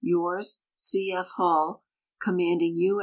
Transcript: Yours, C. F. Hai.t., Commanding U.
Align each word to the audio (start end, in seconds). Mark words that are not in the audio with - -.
Yours, 0.03 0.63
C. 0.73 1.13
F. 1.13 1.33
Hai.t., 1.37 1.75
Commanding 2.19 2.75
U. 2.75 2.99